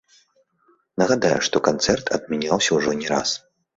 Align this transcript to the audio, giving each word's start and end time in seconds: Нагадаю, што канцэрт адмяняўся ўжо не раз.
Нагадаю, 1.01 1.33
што 1.47 1.57
канцэрт 1.67 2.05
адмяняўся 2.17 2.71
ўжо 2.79 2.97
не 3.03 3.07
раз. 3.13 3.29